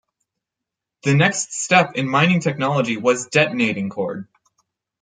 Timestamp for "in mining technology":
1.93-2.97